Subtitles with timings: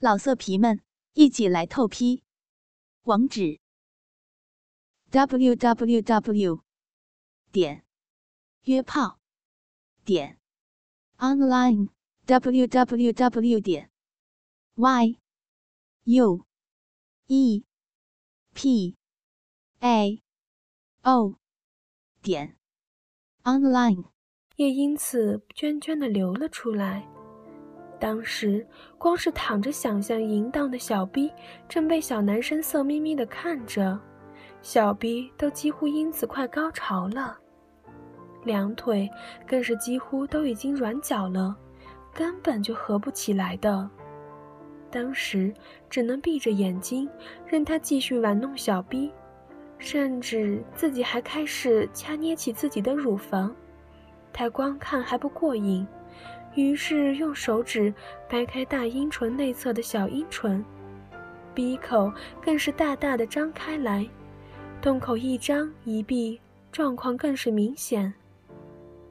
[0.00, 0.80] 老色皮们，
[1.14, 2.22] 一起来透批！
[3.02, 3.58] 网址
[5.10, 6.62] ：w w w
[7.50, 7.84] 点
[8.62, 9.18] 约炮
[10.04, 10.38] 点
[11.16, 11.88] online
[12.26, 13.90] w w w 点
[14.76, 15.18] y
[16.04, 16.46] u
[17.26, 17.64] e
[18.54, 18.96] p
[19.80, 20.22] a
[21.02, 21.34] o
[22.22, 22.56] 点
[23.42, 24.12] online，
[24.54, 27.17] 也因此涓涓的流了出来。
[28.00, 28.64] 当时，
[28.96, 31.30] 光是躺着想象淫荡的小逼，
[31.68, 33.98] 正被小男生色眯眯的看着，
[34.62, 37.36] 小逼都几乎因此快高潮了，
[38.44, 39.10] 两腿
[39.46, 41.56] 更是几乎都已经软脚了，
[42.14, 43.88] 根本就合不起来的。
[44.90, 45.52] 当时
[45.90, 47.08] 只能闭着眼睛，
[47.46, 49.12] 任他继续玩弄小逼，
[49.76, 53.54] 甚至自己还开始掐捏起自己的乳房，
[54.32, 55.86] 他光看还不过瘾。
[56.54, 57.92] 于是用手指
[58.28, 60.64] 掰开大阴唇内侧的小阴唇，
[61.54, 62.12] 鼻口
[62.42, 64.06] 更是大大的张开来，
[64.80, 66.40] 洞口一张一闭，
[66.72, 68.12] 状况更是明显。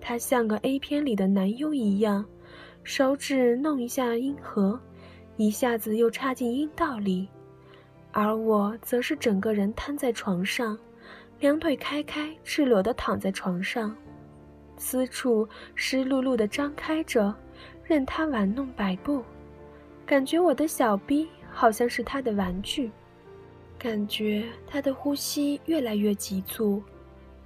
[0.02, 2.26] 他像个 A 片里的男优一样，
[2.84, 4.80] 手指弄一下阴核，
[5.36, 7.28] 一下子又插进阴道里，
[8.12, 10.78] 而我则是整个人瘫在床上，
[11.40, 13.96] 两腿开开，赤裸的躺在床上。
[14.78, 17.36] 私处湿漉漉的张开着，
[17.84, 19.24] 任他玩弄摆布，
[20.06, 22.92] 感觉我的小臂好像是他的玩具，
[23.78, 26.82] 感觉他的呼吸越来越急促。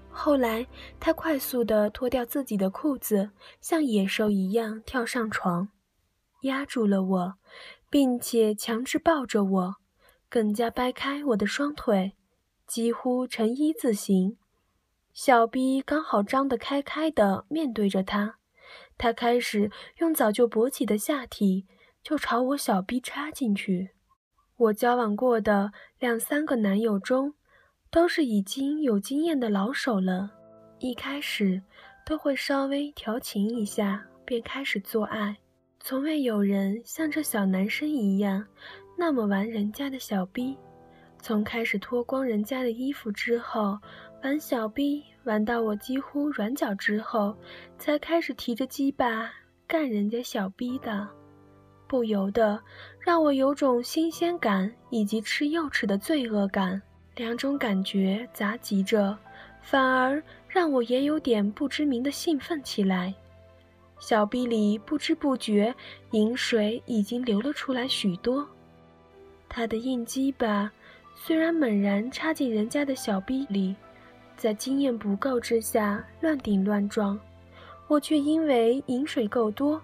[0.09, 0.67] 后来，
[0.99, 5.69] 他快速地脱掉自己的裤子，像野兽一样跳上床，
[6.41, 7.33] 压住了我，
[7.89, 9.75] 并且强制抱着我，
[10.27, 12.11] 更加掰开我的双腿，
[12.67, 14.37] 几乎成一字形。
[15.13, 18.37] 小 B 刚好张得开开的，面对着他，
[18.97, 21.65] 他开始用早就勃起的下体
[22.01, 23.91] 就朝我小 B 插进去。
[24.55, 27.33] 我交往过的两三个男友中，
[27.89, 30.31] 都是已经有经验的老手了，
[30.79, 31.61] 一开始
[32.05, 35.37] 都会稍微调情一下，便开始做爱，
[35.79, 38.45] 从未有人像这小男生一样
[38.97, 40.57] 那么玩人家的小 B。
[41.21, 43.77] 从开始脱光人家的衣服之后。
[44.23, 47.35] 玩小逼玩到我几乎软脚之后，
[47.79, 49.31] 才开始提着鸡巴
[49.65, 51.07] 干人家小逼的，
[51.87, 52.61] 不由得
[52.99, 56.79] 让我有种新鲜感以及吃幼齿的罪恶感，
[57.15, 59.17] 两种感觉杂集着，
[59.63, 63.11] 反而让我也有点不知名的兴奋起来。
[63.99, 65.73] 小逼里不知不觉
[66.11, 68.47] 饮水已经流了出来许多，
[69.49, 70.71] 他的硬鸡巴
[71.23, 73.75] 虽然猛然插进人家的小逼里。
[74.35, 77.19] 在经验不够之下乱顶乱撞，
[77.87, 79.79] 我却因为饮水够多，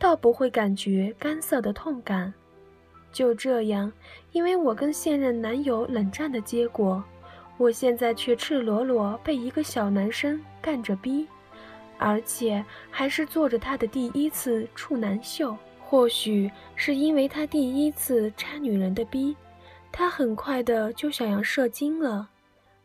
[0.00, 2.34] 倒不会感觉干涩的痛感。
[3.12, 3.92] 就这样，
[4.32, 7.04] 因为我跟现任男友冷战的结果，
[7.56, 11.28] 我现在却赤裸裸被一个小男生干着逼，
[11.98, 15.56] 而且还是做着他的第一次处男秀。
[15.78, 19.36] 或许是因为他第一次插女人的逼，
[19.92, 22.30] 他很快的就想要射精了。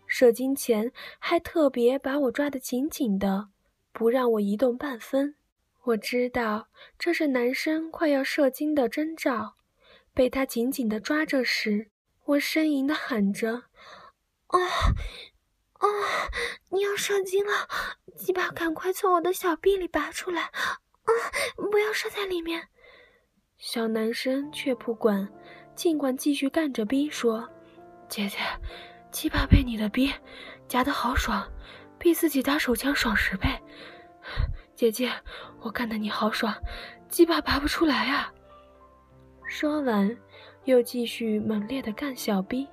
[0.07, 3.49] 射精前还特别把我抓得紧紧的，
[3.91, 5.35] 不让我移动半分。
[5.83, 6.67] 我知道
[6.97, 9.55] 这是男生快要射精的征兆。
[10.13, 11.89] 被他紧紧地抓着时，
[12.23, 13.63] 我呻吟的喊着
[14.47, 14.59] ：“啊
[15.73, 15.87] 啊！
[16.69, 17.67] 你要射精了，
[18.15, 20.43] 鸡巴赶快从我的小臂里拔出来！
[20.43, 21.11] 啊，
[21.69, 22.69] 不要射在里面！”
[23.59, 25.27] 小男生却不管，
[25.75, 27.47] 尽管继续干着逼说
[28.09, 28.37] ：“姐姐。”
[29.11, 30.11] 鸡巴被你的逼
[30.67, 31.49] 夹得好爽，
[31.97, 33.47] 比自己打手枪爽十倍。
[34.75, 35.09] 姐姐，
[35.61, 36.53] 我干得你好爽，
[37.07, 38.33] 鸡巴拔不出来啊！
[39.47, 40.17] 说完，
[40.65, 42.67] 又继续猛烈的干小逼。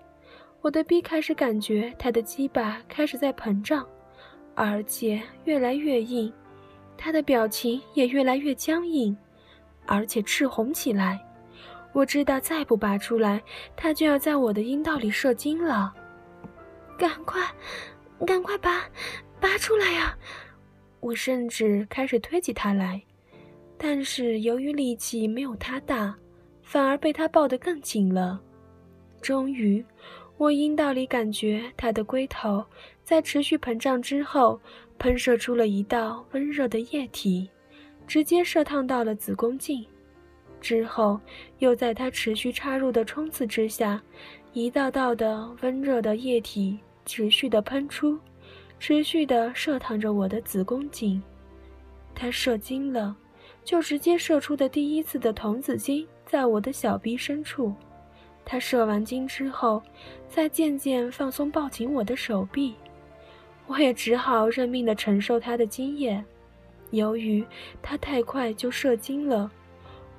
[0.63, 3.87] 我的逼开始感觉他的鸡巴开始在膨胀，
[4.57, 6.33] 而且越来越硬，
[6.99, 9.17] 他的表情也越来越僵硬，
[9.87, 11.25] 而且赤红起来。
[11.93, 13.43] 我知道再不拔出来，
[13.77, 15.93] 它就要在我的阴道里射精了。
[16.99, 17.43] 赶快，
[18.27, 18.85] 赶快拔，
[19.41, 20.17] 拔出来呀！
[21.01, 23.03] 我甚至开始推起它来，
[23.77, 26.15] 但是由于力气没有它大，
[26.63, 28.41] 反而被它抱得更紧了。
[29.21, 29.85] 终于，
[30.39, 32.65] 我阴道里感觉它的龟头
[33.03, 34.61] 在持续膨胀之后，
[34.99, 37.51] 喷射出了一道温热的液体，
[38.07, 39.85] 直接射烫到了子宫颈。
[40.63, 41.21] 之后，
[41.59, 44.01] 又在他持续插入的冲刺之下，
[44.55, 46.79] 一道道的温热的液体。
[47.05, 48.17] 持续的喷出，
[48.79, 51.21] 持续的射淌着我的子宫颈。
[52.15, 53.17] 他射精了，
[53.65, 57.75] 就直接射出的第一次的童子精在我的小臂深处。
[58.45, 59.83] 他射完精之后，
[60.29, 62.73] 再渐渐放松抱紧我的手臂，
[63.67, 66.25] 我也只好认命的承受他的精液。
[66.93, 67.45] 由于
[67.83, 69.51] 他太快就射精了，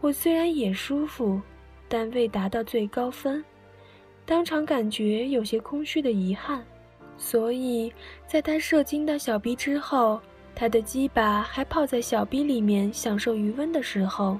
[0.03, 1.39] 我虽然也舒服，
[1.87, 3.41] 但未达到最高分，
[4.25, 6.61] 当场感觉有些空虚的遗憾。
[7.17, 7.89] 所以，
[8.27, 10.19] 在他射精到小臂之后，
[10.53, 14.37] 他的鸡巴还泡在小臂里面享受余温的时候，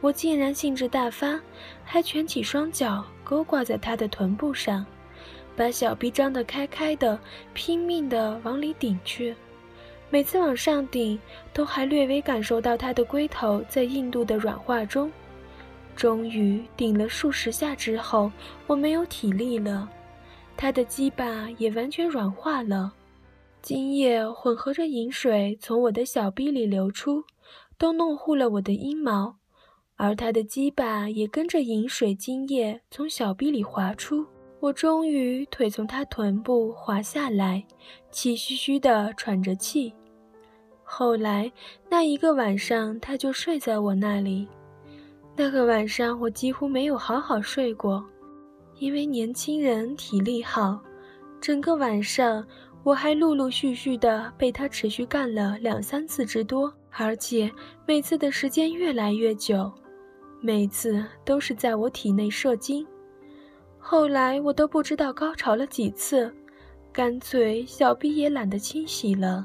[0.00, 1.38] 我竟然兴致大发，
[1.84, 3.04] 还蜷起双脚。
[3.22, 4.86] 勾挂在他的臀部上，
[5.54, 7.20] 把小臂张得开开的，
[7.52, 9.36] 拼命地往里顶去。
[10.14, 11.18] 每次往上顶，
[11.52, 15.10] 都还略微感受到他的龟头在硬度的软化中。
[15.96, 18.30] 终于顶了数十下之后，
[18.68, 19.90] 我没有体力了，
[20.56, 22.92] 他的鸡巴也完全软化了，
[23.60, 27.24] 精液混合着饮水从我的小臂里流出，
[27.76, 29.34] 都弄糊了我的阴毛。
[29.96, 34.24] 而他的鸡巴也跟着饮水精液从小臂里滑出，
[34.60, 37.64] 我终于腿从他臀部滑下来，
[38.12, 39.92] 气吁吁地喘着气。
[40.96, 41.50] 后来
[41.90, 44.46] 那一个晚上，他就睡在我那里。
[45.34, 48.04] 那个晚上我几乎没有好好睡过，
[48.78, 50.80] 因为年轻人体力好，
[51.40, 52.46] 整个晚上
[52.84, 57.50] 我还陆陆续续的被他持续干了两三次之多，而且
[57.88, 59.68] 每次的时间越来越久。
[60.40, 62.86] 每次都是在我体内射精，
[63.80, 66.32] 后来我都不知道高潮了几次，
[66.92, 69.44] 干脆小臂也懒得清洗了，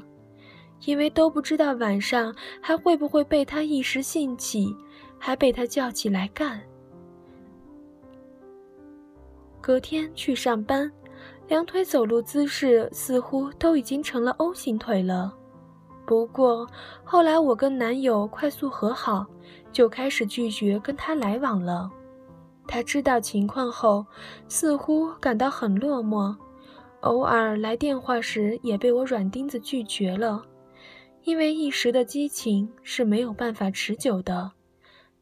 [0.84, 4.74] 因为都不知道晚上还会不会被他一时兴起，
[5.18, 6.60] 还被他叫起来干。
[9.60, 10.90] 隔天去上班，
[11.48, 15.34] 两腿走路姿势似乎都已经成了 O 型腿了。
[16.06, 16.66] 不过
[17.04, 19.26] 后来我跟男友快速和好。
[19.72, 21.88] 就开始拒绝跟他来往了。
[22.66, 24.04] 他知道情况后，
[24.48, 26.34] 似乎感到很落寞，
[27.02, 30.42] 偶尔来电话时也被我软钉子拒绝了。
[31.22, 34.52] 因为一时的激情是没有办法持久的。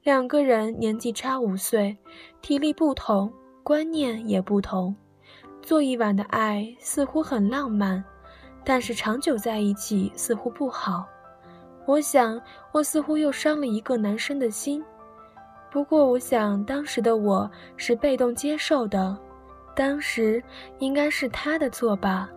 [0.04, 1.98] 两个人年纪差五岁，
[2.40, 4.94] 体力不同，观念也不同。
[5.60, 8.02] 做一晚的爱似乎很浪漫，
[8.64, 11.04] 但是长久在一起似乎不好。
[11.84, 12.40] 我想，
[12.72, 14.82] 我似乎又伤了一个男生的心。
[15.70, 19.18] 不过，我想当时的我是被动接受的，
[19.74, 20.42] 当时
[20.78, 22.30] 应该是他的错吧。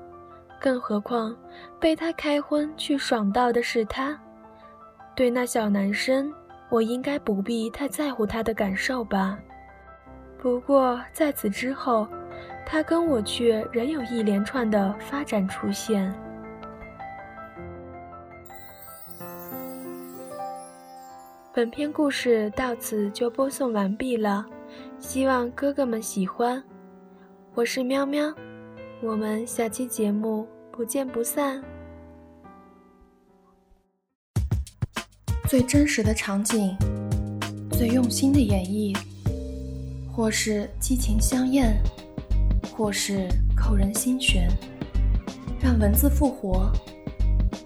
[0.62, 1.36] 更何况，
[1.80, 4.16] 被他开荤去爽到的是他。
[5.16, 6.32] 对那小男生，
[6.70, 9.40] 我应该不必太在乎他的感受吧。
[10.38, 12.08] 不过，在此之后，
[12.64, 16.14] 他跟我却仍有一连串的发展出现。
[21.52, 24.46] 本篇故事到此就播送完毕了，
[25.00, 26.64] 希望哥哥们喜欢。
[27.56, 28.34] 我是喵喵，
[29.04, 31.60] 我们下期节目不见不散。
[35.50, 36.78] 最真实的场景，
[37.72, 38.96] 最用心的演绎，
[40.14, 41.76] 或是激情相艳，
[42.76, 43.28] 或是
[43.58, 44.48] 扣人心弦，
[45.60, 46.72] 让文字复活，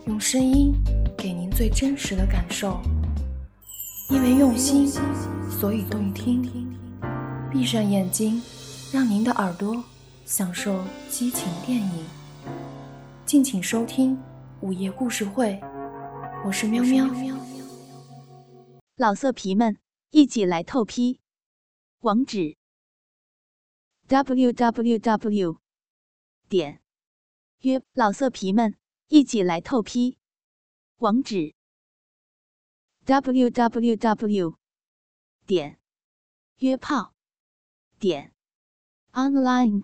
[0.07, 0.73] 用声音
[1.17, 2.79] 给您最真实的感受。
[4.09, 4.87] 因为用心，
[5.49, 6.49] 所以动听。
[7.51, 8.41] 闭上眼睛，
[8.93, 9.83] 让您的耳朵
[10.25, 12.03] 享受激情电影。
[13.27, 14.19] 敬请收听
[14.59, 15.61] 午夜故事会，
[16.43, 17.05] 我是喵喵。
[18.95, 19.77] 老色皮们，
[20.09, 21.19] 一起来透批！
[21.99, 22.57] 网址
[24.07, 25.59] ：w w w.
[26.49, 26.81] 点
[27.59, 28.75] 约老色皮们，
[29.09, 30.17] 一起来透批！
[30.97, 31.53] 网址。
[33.05, 34.55] www.
[35.45, 35.79] 点
[36.57, 37.13] 约炮
[37.99, 38.33] 点
[39.13, 39.83] online